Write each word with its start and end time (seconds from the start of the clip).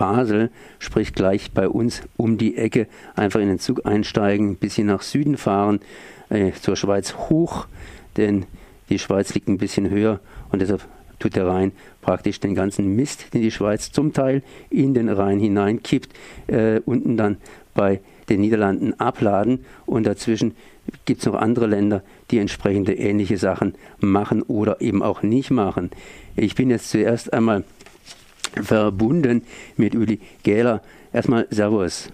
Basel, 0.00 0.50
sprich 0.78 1.12
gleich 1.12 1.52
bei 1.52 1.68
uns 1.68 2.00
um 2.16 2.38
die 2.38 2.56
Ecke, 2.56 2.86
einfach 3.16 3.38
in 3.38 3.48
den 3.48 3.58
Zug 3.58 3.84
einsteigen, 3.84 4.52
ein 4.52 4.56
bisschen 4.56 4.86
nach 4.86 5.02
Süden 5.02 5.36
fahren, 5.36 5.80
äh, 6.30 6.52
zur 6.52 6.74
Schweiz 6.74 7.14
hoch, 7.28 7.66
denn 8.16 8.46
die 8.88 8.98
Schweiz 8.98 9.34
liegt 9.34 9.48
ein 9.48 9.58
bisschen 9.58 9.90
höher 9.90 10.18
und 10.50 10.62
deshalb 10.62 10.88
tut 11.18 11.36
der 11.36 11.46
Rhein 11.46 11.72
praktisch 12.00 12.40
den 12.40 12.54
ganzen 12.54 12.96
Mist, 12.96 13.34
den 13.34 13.42
die 13.42 13.50
Schweiz 13.50 13.92
zum 13.92 14.14
Teil 14.14 14.42
in 14.70 14.94
den 14.94 15.10
Rhein 15.10 15.38
hineinkippt, 15.38 16.14
äh, 16.46 16.80
unten 16.86 17.18
dann 17.18 17.36
bei 17.74 18.00
den 18.30 18.40
Niederlanden 18.40 18.98
abladen 18.98 19.66
und 19.84 20.06
dazwischen 20.06 20.56
gibt 21.04 21.20
es 21.20 21.26
noch 21.26 21.34
andere 21.34 21.66
Länder, 21.66 22.02
die 22.30 22.38
entsprechende 22.38 22.94
ähnliche 22.94 23.36
Sachen 23.36 23.74
machen 23.98 24.40
oder 24.40 24.80
eben 24.80 25.02
auch 25.02 25.22
nicht 25.22 25.50
machen. 25.50 25.90
Ich 26.36 26.54
bin 26.54 26.70
jetzt 26.70 26.88
zuerst 26.88 27.34
einmal 27.34 27.64
verbunden 28.62 29.44
mit 29.76 29.94
Uli 29.94 30.20
Gähler. 30.42 30.82
Erstmal 31.12 31.46
Servus. 31.50 32.08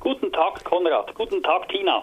Guten 0.00 0.32
Tag, 0.32 0.64
Konrad. 0.64 1.14
Guten 1.14 1.42
Tag, 1.42 1.68
Tina. 1.68 2.02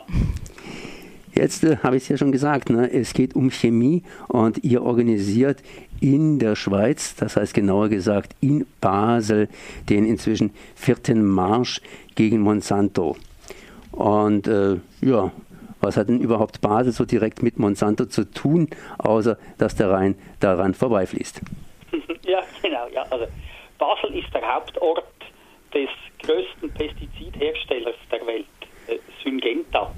Jetzt 1.33 1.63
äh, 1.63 1.77
habe 1.83 1.97
ich 1.97 2.03
es 2.03 2.09
ja 2.09 2.17
schon 2.17 2.31
gesagt, 2.31 2.69
ne? 2.69 2.91
es 2.91 3.13
geht 3.13 3.35
um 3.35 3.51
Chemie 3.51 4.03
und 4.27 4.63
ihr 4.63 4.81
organisiert 4.81 5.61
in 5.99 6.39
der 6.39 6.55
Schweiz, 6.55 7.15
das 7.15 7.35
heißt 7.37 7.53
genauer 7.53 7.89
gesagt 7.89 8.35
in 8.41 8.65
Basel, 8.81 9.47
den 9.89 10.05
inzwischen 10.05 10.51
vierten 10.75 11.25
Marsch 11.25 11.81
gegen 12.15 12.41
Monsanto. 12.41 13.15
Und 13.91 14.47
äh, 14.47 14.77
ja, 15.01 15.31
was 15.79 15.97
hat 15.97 16.09
denn 16.09 16.21
überhaupt 16.21 16.61
Basel 16.61 16.91
so 16.91 17.05
direkt 17.05 17.43
mit 17.43 17.59
Monsanto 17.59 18.05
zu 18.05 18.29
tun, 18.29 18.67
außer 18.97 19.37
dass 19.57 19.75
der 19.75 19.91
Rhein 19.91 20.15
daran 20.39 20.73
vorbeifließt? 20.73 21.41
Ja. 22.97 23.05
Also 23.11 23.27
Basel 23.77 24.15
ist 24.15 24.33
der 24.33 24.41
Hauptort 24.55 25.05
des 25.71 25.89
größten 26.23 26.73
Pestizidherstellers 26.73 27.95
der 28.11 28.25
Welt, 28.25 28.45
äh, 28.87 28.97
Syngenta. 29.23 29.91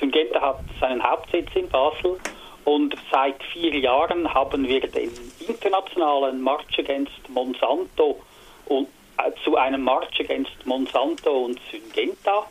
Syngenta 0.00 0.40
hat 0.40 0.60
seinen 0.80 1.00
Hauptsitz 1.00 1.48
in 1.54 1.68
Basel 1.68 2.18
und 2.64 2.96
seit 3.12 3.40
vier 3.52 3.78
Jahren 3.78 4.34
haben 4.34 4.66
wir 4.66 4.80
den 4.80 5.12
internationalen 5.46 6.40
March 6.42 6.76
Against 6.76 7.28
Monsanto 7.28 8.20
und, 8.66 8.88
äh, 9.18 9.30
zu 9.44 9.56
einem 9.56 9.84
March 9.84 10.18
Against 10.18 10.66
Monsanto 10.66 11.30
und 11.30 11.60
Syngenta 11.70 12.46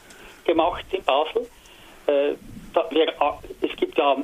gemacht 0.46 0.86
in 0.92 1.04
Basel. 1.04 1.46
Äh, 2.08 2.30
äh, 2.30 2.38
es 3.62 3.76
gibt 3.76 3.98
ja 3.98 4.16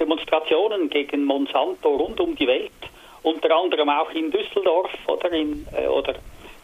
Demonstrationen 0.00 0.88
gegen 0.88 1.24
Monsanto 1.24 1.96
rund 1.96 2.18
um 2.18 2.34
die 2.34 2.46
Welt, 2.46 2.72
unter 3.26 3.50
anderem 3.56 3.88
auch 3.88 4.10
in 4.10 4.30
Düsseldorf 4.30 4.90
oder 5.08 5.32
in, 5.32 5.66
äh, 5.76 5.88
oder 5.88 6.14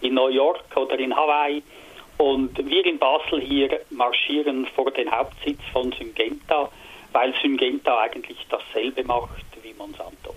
in 0.00 0.14
New 0.14 0.28
York 0.28 0.64
oder 0.76 0.96
in 0.98 1.14
Hawaii. 1.14 1.62
Und 2.18 2.56
wir 2.56 2.86
in 2.86 2.98
Basel 2.98 3.40
hier 3.40 3.80
marschieren 3.90 4.66
vor 4.76 4.90
den 4.92 5.10
Hauptsitz 5.10 5.58
von 5.72 5.92
Syngenta, 5.92 6.70
weil 7.10 7.34
Syngenta 7.42 8.02
eigentlich 8.02 8.46
dasselbe 8.48 9.02
macht 9.02 9.44
wie 9.62 9.74
Monsanto. 9.74 10.34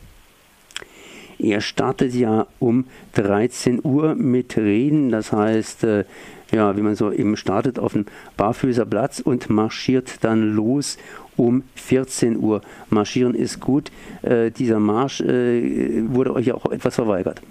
Ihr 1.37 1.61
startet 1.61 2.13
ja 2.15 2.47
um 2.59 2.87
13 3.13 3.81
Uhr 3.83 4.15
mit 4.15 4.57
Reden, 4.57 5.11
das 5.11 5.31
heißt, 5.31 5.83
äh, 5.83 6.05
ja, 6.51 6.75
wie 6.77 6.81
man 6.81 6.95
so 6.95 7.11
eben 7.11 7.38
startet 7.38 7.79
auf 7.79 7.93
dem 7.93 8.05
Barfüßerplatz 8.38 9.19
und 9.19 9.49
marschiert 9.49 10.23
dann 10.23 10.55
los 10.55 10.97
um 11.38 11.63
14 11.75 12.38
Uhr. 12.38 12.61
Marschieren 12.89 13.35
ist 13.35 13.59
gut. 13.59 13.91
Äh, 14.21 14.51
dieser 14.51 14.79
Marsch 14.79 15.21
äh, 15.21 16.13
wurde 16.13 16.33
euch 16.33 16.51
auch 16.51 16.66
etwas 16.71 16.95
verweigert. 16.95 17.41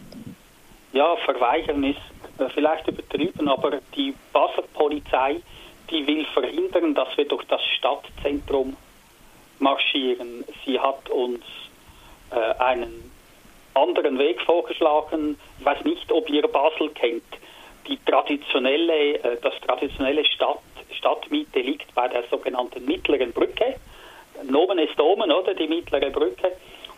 Ja, 0.92 1.16
verweigern 1.24 1.82
ist 1.84 1.98
äh, 2.38 2.48
vielleicht 2.54 2.88
übertrieben, 2.88 3.48
aber 3.48 3.80
die 3.96 4.14
Wasserpolizei, 4.32 5.40
die 5.90 6.06
will 6.06 6.24
verhindern, 6.32 6.94
dass 6.94 7.08
wir 7.16 7.26
durch 7.26 7.44
das 7.44 7.60
Stadtzentrum 7.78 8.76
marschieren. 9.58 10.44
Sie 10.64 10.78
hat 10.78 11.08
uns 11.10 11.42
äh, 12.30 12.62
einen 12.62 13.10
anderen 13.74 14.18
Weg 14.18 14.40
vorgeschlagen. 14.42 15.36
Ich 15.58 15.64
weiß 15.64 15.84
nicht, 15.84 16.10
ob 16.12 16.28
ihr 16.30 16.46
Basel 16.48 16.90
kennt. 16.90 17.22
Die 17.86 17.98
traditionelle, 18.04 19.18
äh, 19.22 19.36
das 19.40 19.54
traditionelle 19.60 20.24
Stadt, 20.24 20.58
Stadtmiete 20.96 21.60
liegt 21.60 21.94
bei 21.94 22.08
der 22.08 22.24
sogenannten 22.30 22.84
Mittleren 22.84 23.32
Brücke. 23.32 23.76
Nomen 24.44 24.78
ist 24.78 24.98
Omen, 24.98 25.30
oder? 25.30 25.54
Die 25.54 25.66
Mittlere 25.66 26.10
Brücke. 26.10 26.52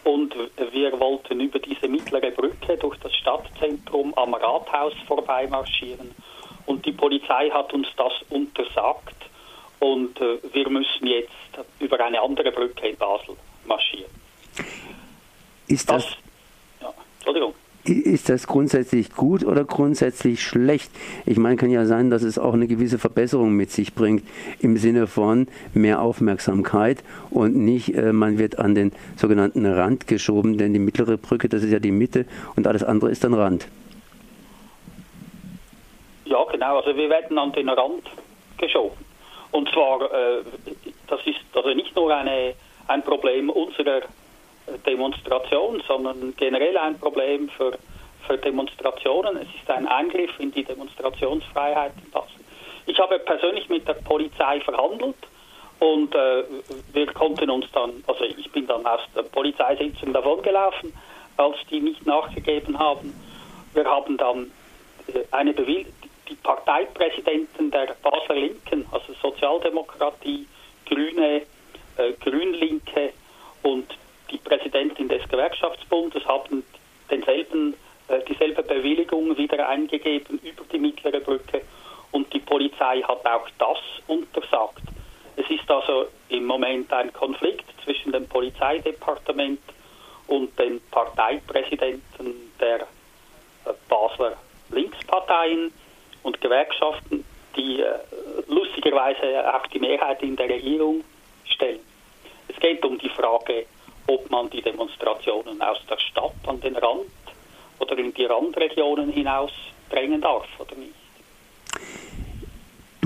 Und 0.05 0.35
wir 0.73 1.01
wollten 1.01 1.41
über 1.41 1.59
diese 1.59 1.89
mittlere 1.89 2.31
Brücke 2.31 2.77
durch 2.77 2.97
das 3.01 3.13
Stadtzentrum 3.17 4.15
am 4.15 4.35
Rathaus 4.35 4.93
vorbeimarschieren. 5.07 6.15
Und 6.67 6.87
die 6.87 6.93
Polizei 6.93 7.51
hat 7.51 7.73
uns 7.73 7.89
das 7.97 8.13
untersagt. 8.31 9.17
Und 9.81 10.21
äh, 10.21 10.39
wir 10.53 10.69
müssen 10.71 11.07
jetzt 11.07 11.33
über 11.81 11.99
eine 12.05 12.21
andere 12.21 12.53
Brücke 12.53 12.89
in 12.89 12.97
Basel 12.97 13.37
marschieren. 13.65 14.11
Ist 15.67 15.91
das, 15.91 16.05
das 16.05 16.17
ja, 16.81 16.95
Entschuldigung 17.17 17.55
ist 17.89 18.29
das 18.29 18.47
grundsätzlich 18.47 19.15
gut 19.15 19.45
oder 19.45 19.65
grundsätzlich 19.65 20.43
schlecht? 20.43 20.91
Ich 21.25 21.39
meine, 21.39 21.57
kann 21.57 21.71
ja 21.71 21.87
sein, 21.87 22.11
dass 22.11 22.23
es 22.23 22.39
auch 22.39 22.55
eine 22.55 22.67
gewisse 22.67 22.99
Verbesserung 22.99 23.53
mit 23.53 23.71
sich 23.71 23.95
bringt 23.95 24.23
im 24.61 24.77
Sinne 24.77 25.07
von 25.07 25.49
mehr 25.75 26.01
Aufmerksamkeit 26.01 27.03
und 27.31 27.57
nicht, 27.57 27.95
äh, 27.95 28.13
man 28.13 28.39
wird 28.39 28.59
an 28.59 28.75
den 28.75 28.93
sogenannten 29.17 29.67
Rand 29.67 30.07
geschoben, 30.07 30.59
denn 30.59 30.73
die 30.73 30.79
mittlere 30.79 31.17
Brücke, 31.17 31.49
das 31.49 31.63
ist 31.63 31.73
ja 31.73 31.79
die 31.79 31.93
Mitte 31.93 32.27
und 32.57 32.67
alles 32.67 32.83
andere 32.83 33.11
ist 33.11 33.25
dann 33.25 33.35
Rand. 33.35 33.69
Ja, 36.25 36.45
genau, 36.51 36.79
also 36.79 36.97
wir 36.97 37.09
werden 37.09 37.39
an 37.39 37.53
den 37.53 37.69
Rand 37.69 38.03
geschoben. 38.59 38.97
Und 39.53 39.71
zwar, 39.71 40.03
äh, 40.03 40.43
das 41.07 41.21
ist 41.25 41.41
also 41.55 41.73
nicht 41.73 41.95
nur 41.95 42.15
eine, 42.15 42.55
ein 42.89 43.03
Problem 43.03 43.49
unserer 43.49 44.03
Demonstration, 44.87 45.83
sondern 45.87 46.35
generell 46.37 46.77
ein 46.77 46.99
Problem 46.99 47.49
für, 47.51 47.79
für 48.27 48.39
Demonstrationen. 48.39 49.37
Es 49.37 49.49
ist 49.61 49.71
ein 49.71 49.87
Eingriff 49.87 50.39
in 50.39 50.53
die 50.53 50.65
Demonstrationsfreiheit 50.65 51.93
in 52.05 52.11
Basel. 52.11 52.41
Ich 52.87 52.99
habe 52.99 53.19
persönlich 53.19 53.69
mit 53.69 53.87
der 53.87 53.95
Polizei 53.95 54.61
verhandelt 54.61 55.17
und 55.79 56.15
äh, 56.15 56.45
wir 56.93 57.07
konnten 57.13 57.51
uns 57.51 57.67
dann, 57.73 58.03
also 58.07 58.25
ich 58.25 58.51
bin 58.53 58.67
dann 58.67 58.87
aus 58.87 59.01
der 59.15 59.23
Polizeisitzung 59.23 60.13
davongelaufen, 60.13 60.93
als 61.37 61.57
die 61.71 61.81
nicht 61.81 62.07
nachgegeben 62.07 62.79
haben. 62.79 63.15
Wir 63.75 63.85
haben 63.85 64.17
dann 64.17 64.51
äh, 65.09 65.25
eine 65.33 65.53
Bewil 65.53 65.87
die 66.29 66.35
Parteipräsidenten 66.35 67.71
der 67.71 67.95
Basler 68.03 68.37
Linken, 68.37 68.85
also 68.91 69.13
Sozialdemokratie, 69.21 70.47
Grüne, 70.87 71.43
äh, 71.97 72.13
Grünlinke 72.21 73.13
und 73.63 73.87
die 74.31 74.39
Präsidentin 74.39 75.09
des 75.09 75.26
Gewerkschaftsbundes 75.37 76.25
haben 76.25 76.65
denselben, 77.11 77.75
äh, 78.09 78.21
dieselbe 78.27 78.63
Bewilligung 78.63 79.37
wieder 79.37 79.69
eingegeben 79.69 80.39
über 80.43 80.65
die 80.73 80.79
mittlere 80.79 81.21
Brücke 81.21 81.61
und 82.11 82.33
die 82.33 82.39
Polizei 82.39 83.03
hat 83.03 83.27
auch 83.27 83.47
das 83.59 83.79
untersagt. 84.07 84.83
Es 85.37 85.49
ist 85.51 85.71
also 85.71 86.07
im 86.31 86.47
Moment 86.47 86.91
ein 86.91 87.13
Konflikt 87.13 87.67
zwischen 87.85 88.13
dem 88.13 88.27
Polizeidepartement 88.27 89.61
und 90.27 90.59
den 90.59 90.81
Parteipräsidenten 90.91 92.53
der 92.59 92.81
äh, 92.81 93.75
Basler 93.91 94.39
Linksparteien 94.71 95.71
und 96.23 96.41
Gewerkschaften, 96.41 97.25
die 97.57 97.83
äh, 97.83 97.99
lustigerweise 98.49 99.55
auch 99.55 99.67
die 99.67 99.81
Mehrheit 99.81 100.23
in 100.23 100.35
der 100.35 100.49
Regierung 100.49 101.05
stellen. 101.45 101.81
Es 102.49 102.59
geht 102.59 102.83
um 102.87 102.97
die 102.97 103.11
Frage, 103.11 103.67
ob 104.07 104.31
man 104.31 104.51
die 104.51 104.63
Demonstrationen 104.63 105.61
aus 105.63 105.79
der 105.89 105.99
Stadt 105.99 106.35
an 106.47 106.61
den 106.61 106.77
Rand 106.77 107.07
oder 107.79 107.99
in 107.99 108.13
die 108.15 108.25
Randregionen 108.25 109.11
hinaus 109.11 109.53
drängen 109.91 110.21
darf 110.21 110.47
oder 110.59 110.77
nicht. 110.77 110.95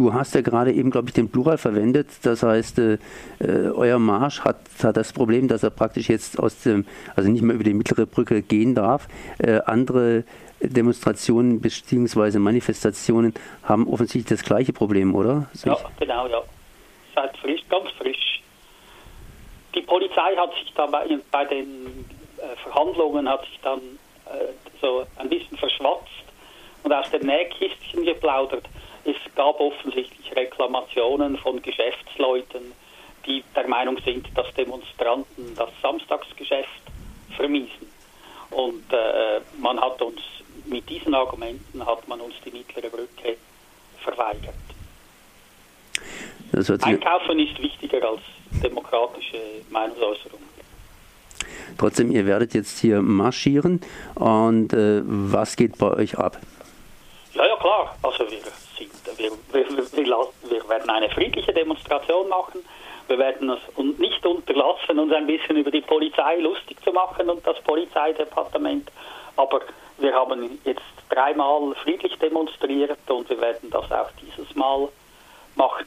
Du 0.00 0.14
hast 0.14 0.34
ja 0.34 0.40
gerade 0.40 0.72
eben, 0.72 0.90
glaube 0.90 1.08
ich, 1.08 1.14
den 1.14 1.30
Plural 1.30 1.58
verwendet. 1.58 2.08
Das 2.22 2.42
heißt, 2.42 2.78
äh, 2.78 2.94
äh, 3.38 3.68
euer 3.68 3.98
Marsch 3.98 4.40
hat, 4.40 4.60
hat, 4.82 4.96
das 4.96 5.12
Problem, 5.12 5.46
dass 5.46 5.62
er 5.62 5.68
praktisch 5.68 6.08
jetzt 6.08 6.38
aus 6.38 6.62
dem, 6.62 6.86
also 7.16 7.28
nicht 7.28 7.42
mehr 7.42 7.54
über 7.54 7.64
die 7.64 7.74
mittlere 7.74 8.06
Brücke 8.06 8.40
gehen 8.40 8.74
darf. 8.74 9.08
Äh, 9.38 9.60
andere 9.66 10.24
Demonstrationen 10.62 11.60
bzw. 11.60 12.38
Manifestationen 12.38 13.34
haben 13.62 13.86
offensichtlich 13.88 14.38
das 14.38 14.42
gleiche 14.42 14.72
Problem, 14.72 15.14
oder? 15.14 15.50
So 15.52 15.68
ja, 15.68 15.76
genau, 15.98 16.26
ja. 16.28 16.40
Seit 17.14 17.36
frisch, 17.36 17.60
ganz 17.68 17.90
frisch 17.98 18.40
die 19.74 19.82
Polizei 19.82 20.36
hat 20.36 20.52
sich 20.54 20.72
da 20.74 20.86
bei, 20.86 21.06
bei 21.30 21.44
den 21.44 22.08
äh, 22.38 22.56
Verhandlungen 22.62 23.28
hat 23.28 23.44
sich 23.46 23.58
dann 23.62 23.78
äh, 24.26 24.52
so 24.80 25.06
ein 25.16 25.28
bisschen 25.28 25.56
verschwatzt 25.56 26.08
und 26.82 26.92
aus 26.92 27.10
dem 27.10 27.26
Nähkistchen 27.26 28.04
geplaudert. 28.04 28.64
Es 29.04 29.16
gab 29.34 29.60
offensichtlich 29.60 30.34
Reklamationen 30.34 31.38
von 31.38 31.60
Geschäftsleuten, 31.62 32.72
die 33.26 33.42
der 33.54 33.68
Meinung 33.68 33.98
sind, 34.04 34.26
dass 34.36 34.52
Demonstranten 34.54 35.54
das 35.56 35.70
Samstagsgeschäft 35.82 36.82
vermiesen. 37.36 37.90
Und 38.50 38.92
äh, 38.92 39.40
man 39.58 39.80
hat 39.80 40.00
uns 40.02 40.20
mit 40.66 40.88
diesen 40.88 41.14
Argumenten 41.14 41.84
hat 41.84 42.06
man 42.08 42.20
uns 42.20 42.34
die 42.44 42.50
mittlere 42.50 42.88
Brücke 42.90 43.36
verweigert. 44.02 44.54
Einkaufen 46.82 47.38
ist 47.38 47.60
wichtiger 47.62 48.08
als 48.08 48.20
demokratische 48.60 49.38
Meinungsäußerung. 49.70 50.40
Trotzdem, 51.78 52.10
ihr 52.10 52.26
werdet 52.26 52.54
jetzt 52.54 52.78
hier 52.78 53.00
marschieren 53.00 53.80
und 54.14 54.72
äh, 54.72 55.02
was 55.04 55.56
geht 55.56 55.78
bei 55.78 55.92
euch 55.92 56.18
ab? 56.18 56.38
Ja, 57.32 57.46
ja, 57.46 57.56
klar. 57.56 57.96
Also 58.02 58.24
wir, 58.30 58.38
sind, 58.76 58.90
wir, 59.16 59.30
wir, 59.52 60.26
wir, 60.50 60.68
werden 60.68 60.90
eine 60.90 61.08
friedliche 61.10 61.52
Demonstration 61.52 62.28
machen. 62.28 62.60
Wir 63.08 63.18
werden 63.18 63.50
es 63.50 63.60
nicht 63.98 64.24
unterlassen, 64.24 64.98
uns 64.98 65.12
ein 65.12 65.26
bisschen 65.26 65.56
über 65.56 65.70
die 65.70 65.80
Polizei 65.80 66.36
lustig 66.38 66.76
zu 66.84 66.92
machen 66.92 67.28
und 67.28 67.46
das 67.46 67.60
Polizeidepartement. 67.62 68.90
Aber 69.36 69.60
wir 69.98 70.14
haben 70.14 70.58
jetzt 70.64 70.82
dreimal 71.08 71.74
friedlich 71.82 72.16
demonstriert 72.18 72.98
und 73.08 73.28
wir 73.28 73.40
werden 73.40 73.70
das 73.70 73.90
auch 73.90 74.10
dieses 74.22 74.54
Mal 74.54 74.88
machen. 75.56 75.86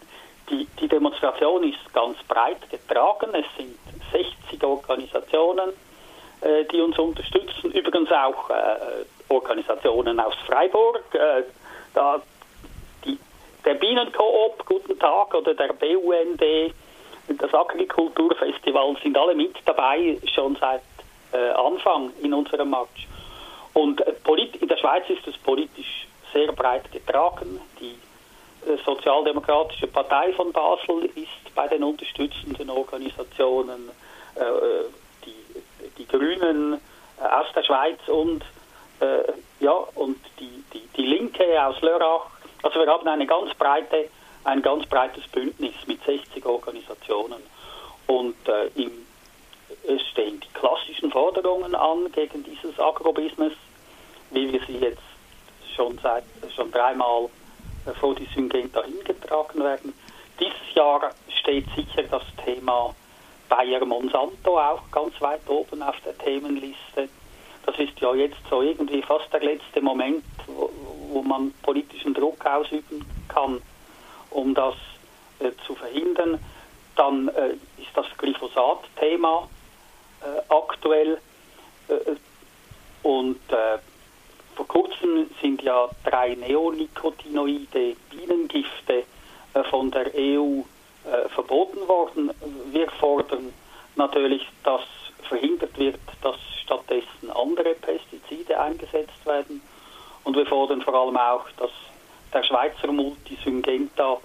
Die, 0.53 0.67
die 0.79 0.88
Demonstration 0.88 1.63
ist 1.63 1.94
ganz 1.94 2.15
breit 2.27 2.69
getragen. 2.69 3.33
Es 3.33 3.45
sind 3.57 3.75
60 4.11 4.63
Organisationen, 4.63 5.69
äh, 6.41 6.65
die 6.65 6.79
uns 6.79 6.97
unterstützen. 7.00 7.71
Übrigens 7.71 8.11
auch 8.11 8.51
äh, 8.51 9.33
Organisationen 9.33 10.19
aus 10.19 10.35
Freiburg. 10.45 11.03
Äh, 11.15 11.44
da 11.95 12.21
die, 13.03 13.17
der 13.65 13.73
Bienenkoop, 13.73 14.63
guten 14.67 15.00
Tag, 15.00 15.33
oder 15.33 15.55
der 15.55 15.73
BUND, 15.73 16.44
das 17.39 17.53
Agrikulturfestival 17.53 18.95
sind 19.01 19.17
alle 19.17 19.33
mit 19.33 19.55
dabei, 19.65 20.19
schon 20.35 20.55
seit 20.57 20.83
äh, 21.31 21.50
Anfang 21.50 22.11
in 22.21 22.31
unserem 22.31 22.69
Marsch. 22.69 23.07
Und 23.73 24.01
äh, 24.01 24.13
in 24.61 24.67
der 24.67 24.77
Schweiz 24.77 25.09
ist 25.09 25.27
es 25.27 25.35
politisch 25.39 26.07
sehr 26.31 26.51
breit 26.51 26.91
getragen. 26.91 27.59
Die 27.79 27.97
Sozialdemokratische 28.86 29.88
Partei 29.88 30.33
von 30.33 30.51
Basel 30.51 31.06
ist 31.15 31.56
bei 31.56 31.68
den 31.68 31.83
unterstützenden 31.83 32.69
Organisationen, 32.69 33.89
äh, 34.36 34.42
die, 35.25 35.92
die 35.98 36.07
Grünen 36.07 36.74
äh, 36.74 37.24
aus 37.24 37.48
der 37.56 37.63
Schweiz 37.63 38.00
und, 38.07 38.44
äh, 39.00 39.33
ja, 39.60 39.71
und 39.95 40.18
die, 40.39 40.63
die, 40.74 40.88
die 40.95 41.06
Linke 41.06 41.44
aus 41.65 41.80
Lörrach. 41.81 42.27
Also 42.63 42.80
wir 42.80 42.88
haben 42.88 43.07
eine 43.07 43.25
ganz 43.25 43.54
breite, 43.56 44.10
ein 44.45 44.62
ganz 44.62 44.86
breites 44.86 45.27
Bündnis 45.27 45.75
mit 45.88 46.04
60 46.04 46.45
Organisationen. 46.45 47.42
Und 48.07 48.36
äh, 48.48 48.68
im, 48.75 48.92
es 49.88 50.01
stehen 50.12 50.39
die 50.39 50.54
klassischen 50.54 51.12
Forderungen 51.12 51.75
an 51.75 52.12
gegen 52.12 52.44
dieses 52.44 52.80
Agrobusiness, 52.80 53.54
wie 54.31 54.51
wir 54.51 54.62
sie 54.65 54.77
jetzt 54.77 55.01
schon 55.75 55.98
seit 56.01 56.24
schon 56.56 56.71
dreimal 56.71 57.30
vor 58.00 58.15
die 58.15 58.27
Syngenta 58.33 58.83
hingetragen 58.83 59.63
werden. 59.63 59.94
Dieses 60.39 60.75
Jahr 60.75 61.12
steht 61.39 61.65
sicher 61.75 62.03
das 62.03 62.24
Thema 62.44 62.95
Bayer 63.50 63.85
Monsanto 63.85 64.59
auch 64.59 64.81
ganz 64.91 65.19
weit 65.21 65.47
oben 65.47 65.83
auf 65.83 65.95
der 66.06 66.18
Themenliste. 66.18 67.09
Das 67.65 67.77
ist 67.77 68.00
ja 68.00 68.13
jetzt 68.15 68.39
so 68.50 68.62
irgendwie 68.62 69.01
fast 69.01 69.31
der 69.31 69.41
letzte 69.41 69.81
Moment, 69.81 70.24
wo, 70.47 70.69
wo 71.09 71.21
man 71.21 71.53
politischen 71.62 72.13
Druck 72.13 72.45
ausüben 72.45 73.06
kann, 73.27 73.62
um 74.31 74.53
das 74.53 74.75
äh, 75.39 75.51
zu 75.65 75.75
verhindern. 75.75 76.39
Dann 76.95 77.27
äh, 77.29 77.53
ist 77.77 77.91
das 77.95 78.06
Glyphosat-Thema 78.18 79.47
äh, 80.21 80.53
aktuell 80.53 81.19
äh, 81.88 81.94
und 83.03 83.39
äh, 83.51 83.77
vor 84.55 84.67
kurzem 84.67 85.29
sind 85.41 85.61
ja 85.61 85.89
drei 86.03 86.35
Neonicotinoide 86.35 87.95
Bienengifte 88.09 89.03
äh, 89.53 89.63
von 89.69 89.91
der 89.91 90.11
EU 90.15 90.61
äh, 91.05 91.29
verboten 91.29 91.88
worden. 91.88 92.31
Wir 92.71 92.89
fordern 92.91 93.53
natürlich, 93.95 94.47
dass 94.63 94.81
verhindert 95.27 95.77
wird, 95.77 96.00
dass 96.21 96.35
stattdessen 96.63 97.31
andere 97.33 97.75
Pestizide 97.75 98.59
eingesetzt 98.59 99.25
werden. 99.25 99.61
Und 100.23 100.35
wir 100.35 100.45
fordern 100.45 100.81
vor 100.81 100.94
allem 100.94 101.17
auch, 101.17 101.45
dass 101.57 101.71
der 102.33 102.44
Schweizer 102.44 102.91
Multisyngenta 102.91 104.17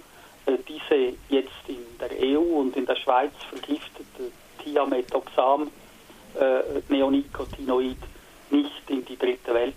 äh, 0.45 0.57
diese 0.67 1.17
jetzt 1.29 1.67
in 1.67 1.85
der 1.99 2.11
EU 2.21 2.59
und 2.59 2.75
in 2.75 2.85
der 2.85 2.95
Schweiz 2.95 3.33
vergiftete 3.49 4.31
Thiamethoxam 4.63 5.69
äh, 6.39 6.81
Neonicotinoid 6.89 7.97
nicht 8.49 8.89
in 8.89 9.05
die 9.05 9.17
dritte 9.17 9.53
Welt 9.53 9.75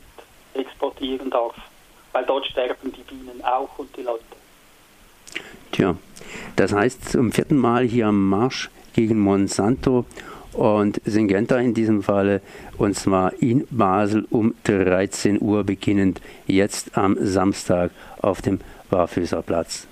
exportieren 0.54 1.30
darf. 1.30 1.54
Weil 2.12 2.24
dort 2.26 2.46
sterben 2.46 2.92
die 2.92 3.02
Bienen 3.02 3.42
auch 3.42 3.78
und 3.78 3.96
die 3.96 4.02
Leute. 4.02 4.24
Tja, 5.72 5.96
das 6.56 6.72
heißt 6.72 7.10
zum 7.10 7.32
vierten 7.32 7.56
Mal 7.56 7.84
hier 7.84 8.08
am 8.08 8.28
Marsch 8.28 8.70
gegen 8.92 9.18
Monsanto 9.18 10.04
und 10.52 11.00
Syngenta 11.06 11.58
in 11.58 11.72
diesem 11.72 12.02
Falle 12.02 12.42
und 12.76 12.94
zwar 12.94 13.32
in 13.40 13.66
Basel 13.70 14.26
um 14.30 14.54
13 14.64 15.40
Uhr 15.40 15.64
beginnend 15.64 16.20
jetzt 16.46 16.96
am 16.98 17.16
Samstag 17.20 17.90
auf 18.20 18.42
dem 18.42 18.60
Barfüßerplatz. 18.90 19.86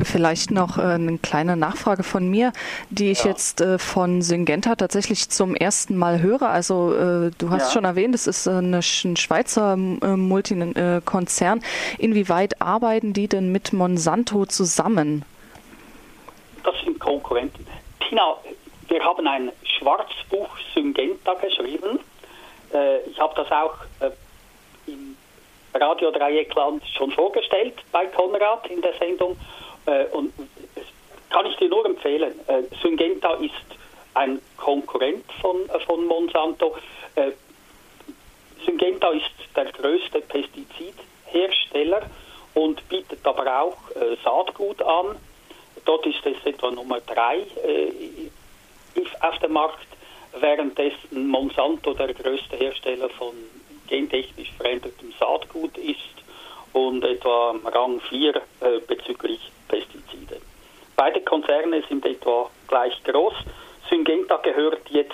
Vielleicht 0.00 0.52
noch 0.52 0.78
äh, 0.78 0.82
eine 0.82 1.18
kleine 1.18 1.56
Nachfrage 1.56 2.04
von 2.04 2.28
mir, 2.28 2.52
die 2.90 3.10
ich 3.10 3.24
ja. 3.24 3.30
jetzt 3.30 3.60
äh, 3.60 3.78
von 3.78 4.22
Syngenta 4.22 4.76
tatsächlich 4.76 5.28
zum 5.28 5.56
ersten 5.56 5.96
Mal 5.96 6.22
höre. 6.22 6.48
Also 6.48 6.94
äh, 6.94 7.30
du 7.36 7.50
hast 7.50 7.68
ja. 7.68 7.72
schon 7.72 7.84
erwähnt, 7.84 8.14
es 8.14 8.28
ist 8.28 8.46
ein 8.46 8.80
Schweizer 8.82 9.76
Multikonzern. 9.76 11.62
Inwieweit 11.98 12.62
arbeiten 12.62 13.12
die 13.12 13.26
denn 13.26 13.50
mit 13.50 13.72
Monsanto 13.72 14.46
zusammen? 14.46 15.24
Das 16.62 16.74
sind 16.84 17.00
Konkurrenten. 17.00 17.66
Tina, 18.08 18.36
wir 18.88 19.02
haben 19.02 19.26
ein 19.26 19.50
Schwarzbuch 19.64 20.48
Syngenta 20.74 21.34
geschrieben. 21.34 21.98
ich 23.10 23.18
habe 23.18 23.34
das 23.36 23.50
auch 23.50 23.74
im 24.86 25.16
Radio 25.74 26.10
Dreieckland 26.10 26.82
schon 26.96 27.10
vorgestellt 27.12 27.74
bei 27.92 28.06
Konrad 28.06 28.66
in 28.68 28.80
der 28.80 28.94
Sendung. 28.98 29.36
Äh, 29.86 30.04
und 30.12 30.32
kann 31.30 31.46
ich 31.46 31.56
dir 31.56 31.68
nur 31.68 31.84
empfehlen. 31.86 32.38
Äh, 32.46 32.62
Syngenta 32.82 33.34
ist 33.34 33.52
ein 34.14 34.40
Konkurrent 34.56 35.24
von, 35.40 35.68
äh, 35.68 35.80
von 35.80 36.04
Monsanto. 36.06 36.76
Äh, 37.14 37.32
Syngenta 38.64 39.10
ist 39.10 39.30
der 39.54 39.66
größte 39.66 40.20
Pestizidhersteller 40.20 42.02
und 42.54 42.86
bietet 42.88 43.24
aber 43.26 43.62
auch 43.62 43.90
äh, 43.94 44.16
Saatgut 44.24 44.82
an. 44.82 45.16
Dort 45.84 46.06
ist 46.06 46.24
es 46.24 46.44
etwa 46.44 46.70
Nummer 46.70 47.00
drei 47.00 47.38
äh, 47.64 48.30
auf 49.20 49.38
dem 49.38 49.52
Markt, 49.52 49.86
währenddessen 50.38 51.28
Monsanto 51.28 51.94
der 51.94 52.12
größte 52.14 52.56
Hersteller 52.56 53.08
von 53.10 53.32
gentechnisch 53.86 54.52
verändertem 54.56 55.12
Saatgut 55.18 55.76
ist 55.78 55.98
und 56.72 57.04
etwa 57.04 57.54
Rang 57.64 58.00
4 58.00 58.36
äh, 58.36 58.40
bezüglich 58.86 59.40
Pestizide. 59.68 60.40
Beide 60.96 61.20
Konzerne 61.20 61.82
sind 61.88 62.04
etwa 62.04 62.50
gleich 62.66 63.02
groß. 63.04 63.34
Syngenta 63.88 64.36
gehört 64.38 64.88
jetzt 64.90 65.12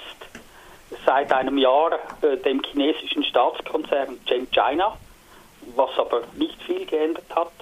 seit 1.05 1.33
einem 1.33 1.59
Jahr 1.59 1.93
äh, 2.23 2.37
dem 2.39 2.63
chinesischen 2.63 3.25
Staatskonzern 3.25 4.19
Chen 4.27 4.51
China, 4.51 4.97
was 5.77 5.91
aber 5.99 6.23
nicht 6.37 6.61
viel 6.63 6.87
geändert 6.87 7.27
hat. 7.35 7.53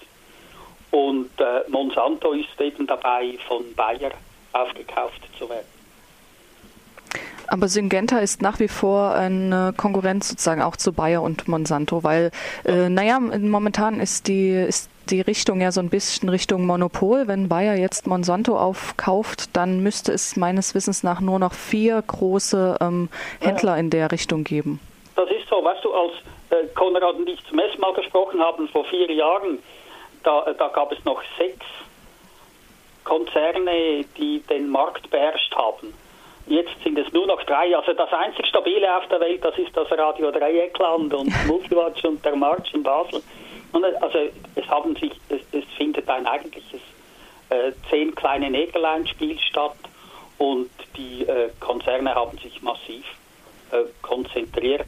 Und 0.91 1.31
äh, 1.41 1.69
Monsanto 1.69 2.33
ist 2.33 2.61
eben 2.61 2.87
dabei, 2.87 3.39
von 3.49 3.75
Bayer 3.75 4.13
aufgekauft 4.53 5.21
zu 5.39 5.49
werden. 5.49 5.67
Aber 7.49 7.69
Syngenta 7.69 8.19
ist 8.19 8.41
nach 8.41 8.61
wie 8.61 8.69
vor 8.69 9.15
eine 9.15 9.75
Konkurrenz 9.77 10.29
sozusagen 10.29 10.63
auch 10.63 10.77
zu 10.77 10.93
Bayer 10.93 11.23
und 11.23 11.49
Monsanto, 11.49 12.03
weil, 12.03 12.31
äh, 12.65 12.89
naja, 12.89 13.19
momentan 13.21 14.01
ist 14.01 14.29
die, 14.29 14.53
ist 14.53 14.92
die 15.11 15.21
Richtung 15.21 15.61
ja 15.61 15.73
so 15.73 15.81
ein 15.81 15.91
bisschen 15.91 16.29
Richtung 16.29 16.67
Monopol. 16.67 17.29
Wenn 17.29 17.49
Bayer 17.49 17.77
jetzt 17.77 18.07
Monsanto 18.07 18.59
aufkauft, 18.59 19.57
dann 19.57 19.83
müsste 19.83 20.13
es 20.13 20.37
meines 20.37 20.75
Wissens 20.75 21.03
nach 21.03 21.21
nur 21.21 21.39
noch 21.39 21.53
vier 21.53 22.03
große 22.03 22.79
ähm, 22.81 23.09
Händler 23.41 23.77
in 23.79 23.91
der 23.91 24.13
Richtung 24.13 24.45
geben. 24.45 24.81
Das 25.17 25.29
ist 25.31 25.49
so. 25.49 25.63
Weißt 25.63 25.85
du, 25.85 25.93
als 25.93 26.13
äh, 26.51 26.67
Konrad 26.75 27.15
und 27.15 27.29
ich 27.29 27.45
zum 27.47 27.59
ersten 27.59 27.81
Mal 27.81 27.93
gesprochen 27.95 28.41
haben, 28.41 28.69
vor 28.69 28.85
vier 28.87 29.11
Jahren, 29.11 29.59
da, 30.23 30.53
da 30.57 30.69
gab 30.69 30.93
es 30.93 31.05
noch 31.05 31.23
sechs 31.39 31.67
Konzerne, 33.05 34.05
die 34.17 34.41
den 34.49 34.69
Markt 34.69 35.11
beherrscht 35.11 35.55
haben. 35.55 35.93
Jetzt 36.47 36.73
sind 36.83 36.99
es 36.99 37.13
nur 37.13 37.27
noch 37.27 37.43
drei. 37.45 37.77
Also 37.77 37.93
das 37.93 38.13
einzig 38.13 38.47
Stabile 38.47 38.97
auf 38.97 39.07
der 39.09 39.21
Welt, 39.21 39.45
das 39.45 39.57
ist 39.59 39.77
das 39.77 39.91
Radio 39.93 40.31
Dreieckland 40.31 41.15
und 41.15 41.33
Multiwatch 41.47 42.05
und 42.05 42.25
der 42.25 42.37
March 42.37 42.73
in 42.75 42.83
Basel. 42.83 43.23
Und 43.73 43.85
also 43.85 44.19
es 44.55 44.69
haben 44.69 44.95
sich, 44.97 45.13
es, 45.29 45.41
es 45.53 45.65
findet 45.77 46.09
ein 46.09 46.27
eigentliches 46.27 46.81
äh, 47.49 47.73
zehn 47.91 48.15
kleine 48.15 48.51
Nägelein-Spiel 48.51 49.39
statt 49.39 49.77
und 50.39 50.71
die 50.97 51.23
äh, 51.23 51.51
Konzerne 51.61 52.15
haben 52.15 52.39
sich 52.39 52.61
massiv 52.63 53.05
äh, 53.71 53.85
konzentriert. 54.03 54.87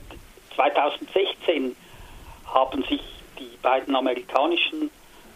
2016 0.55 1.75
haben 2.47 2.83
sich 2.85 3.01
die 3.39 3.57
beiden 3.63 3.97
amerikanischen 3.97 4.91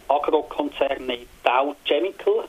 Agrokonzerne 0.07 1.19
Dow 1.43 1.75
Chemical, 1.85 2.45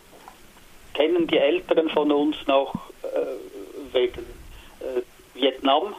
kennen 0.95 1.27
die 1.27 1.39
Älteren 1.39 1.89
von 1.91 2.11
uns 2.11 2.37
noch 2.47 2.75
äh, 3.03 3.93
wegen 3.93 4.27
äh, 4.81 5.03
Vietnam, 5.35 5.95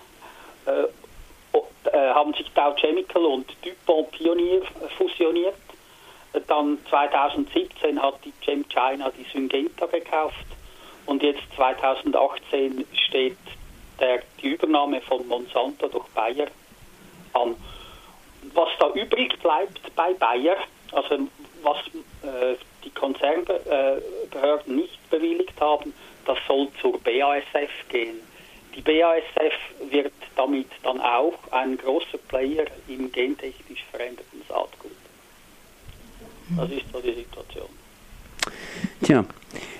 äh, 1.91 1.97
äh 1.97 2.13
haben 2.13 2.33
sich 2.33 2.49
Dow 2.53 2.73
Chemical 2.75 3.25
und 3.25 3.47
DuPont 3.63 4.11
Pionier 4.11 4.61
fusioniert. 4.97 5.55
Dann 6.47 6.77
2017 6.89 8.01
hat 8.01 8.15
die 8.23 8.31
Chem 8.41 8.67
China 8.69 9.11
die 9.17 9.25
Syngenta 9.31 9.85
gekauft 9.85 10.45
und 11.05 11.21
jetzt 11.23 11.43
2018 11.55 12.85
steht 12.93 13.37
der, 13.99 14.21
die 14.41 14.49
Übernahme 14.49 15.01
von 15.01 15.27
Monsanto 15.27 15.87
durch 15.87 16.07
Bayer 16.09 16.47
an. 17.33 17.55
Was 18.53 18.69
da 18.79 18.89
übrig 18.93 19.37
bleibt 19.39 19.95
bei 19.95 20.13
Bayer, 20.13 20.57
also 20.93 21.19
was 21.61 21.77
äh, 22.23 22.55
die 22.83 22.89
Konzernbehörden 22.89 24.75
nicht 24.75 25.09
bewilligt 25.09 25.59
haben, 25.59 25.93
das 26.25 26.37
soll 26.47 26.67
zur 26.81 26.99
BASF 26.99 27.89
gehen. 27.89 28.19
Die 28.75 28.81
BASF 28.81 29.91
wird 29.91 30.13
damit 30.35 30.67
dann 30.83 31.01
auch 31.01 31.37
ein 31.51 31.77
großer 31.77 32.17
Player 32.29 32.65
im 32.87 33.11
gentechnisch 33.11 33.83
veränderten 33.91 34.41
Saatgut. 34.47 34.91
Das 36.57 36.69
ist 36.69 36.85
so 36.91 37.01
die 37.01 37.13
Situation. 37.13 37.69
Tja, 39.03 39.25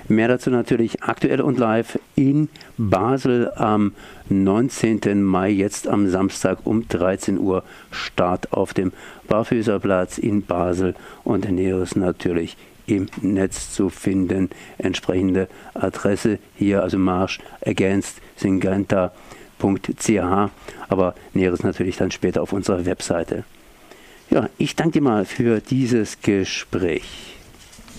mehr 0.08 0.28
dazu 0.28 0.50
natürlich 0.50 1.04
aktuell 1.04 1.42
und 1.42 1.58
live 1.58 2.00
in 2.16 2.50
Basel 2.78 3.52
am 3.56 3.96
19. 4.30 5.24
Mai, 5.24 5.50
jetzt 5.50 5.88
am 5.88 6.10
Samstag 6.10 6.60
um 6.66 6.88
13 6.88 7.40
Uhr 7.40 7.64
Start 7.92 8.52
auf 8.54 8.74
dem 8.74 8.94
Barfüßerplatz 9.28 10.18
in 10.18 10.46
Basel 10.46 10.96
und 11.24 11.50
Näheres 11.50 11.96
natürlich 11.96 12.58
im 12.88 13.08
Netz 13.22 13.74
zu 13.74 13.90
finden. 13.90 14.50
Entsprechende 14.78 15.48
Adresse 15.74 16.40
hier, 16.56 16.84
also 16.84 16.98
Marsch 16.98 17.40
Against 17.66 18.22
Syngenta.ch, 18.38 19.12
aber 20.90 21.16
Näheres 21.34 21.64
natürlich 21.64 21.98
dann 21.98 22.12
später 22.12 22.42
auf 22.42 22.54
unserer 22.54 22.86
Webseite. 22.86 23.44
Ja, 24.30 24.50
ich 24.58 24.76
danke 24.76 24.94
dir 24.94 25.02
mal 25.02 25.26
für 25.26 25.60
dieses 25.60 26.22
Gespräch. 26.22 27.32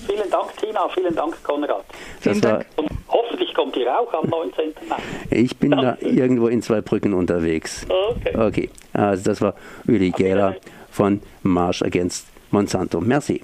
Vielen 0.07 0.31
Dank, 0.31 0.57
Tina. 0.57 0.89
Vielen 0.89 1.15
Dank, 1.15 1.43
Konrad. 1.45 1.85
Vielen 2.21 2.41
Dank. 2.41 2.67
Und 2.77 2.89
hoffentlich 3.09 3.55
kommt 3.55 3.77
ihr 3.77 3.97
auch 3.97 4.13
am 4.15 4.29
19. 4.29 4.73
Mai. 4.89 4.97
Ich 5.31 5.57
bin 5.59 5.71
Danke. 5.73 5.99
da 6.01 6.07
irgendwo 6.07 6.49
in 6.49 6.63
zwei 6.63 6.81
Brücken 6.81 7.13
unterwegs. 7.15 7.87
Okay. 7.89 8.37
Okay, 8.37 8.71
also 8.93 9.23
das 9.25 9.41
war 9.41 9.55
Uli 9.87 10.11
Gähler 10.11 10.57
von 10.91 11.21
Marsch 11.43 11.83
Against 11.83 12.27
Monsanto. 12.51 13.01
Merci. 13.01 13.43